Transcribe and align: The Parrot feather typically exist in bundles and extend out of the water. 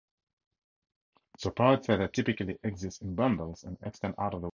The 1.43 1.51
Parrot 1.51 1.85
feather 1.85 2.07
typically 2.07 2.57
exist 2.63 3.03
in 3.03 3.13
bundles 3.13 3.63
and 3.63 3.77
extend 3.83 4.15
out 4.17 4.33
of 4.33 4.41
the 4.41 4.47
water. 4.47 4.49